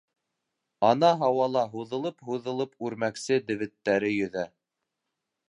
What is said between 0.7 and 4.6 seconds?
Ана һауала һуҙылып-һуҙылып үрмәксе дебеттәре йөҙә.